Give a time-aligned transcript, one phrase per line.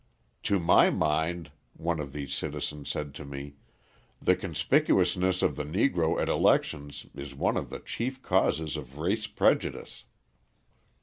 [0.49, 3.57] "To my mind," one of these citizens said to me,
[4.19, 9.27] "the conspicuousness of the Negro at elections is one of the chief causes of race
[9.27, 10.05] prejudice."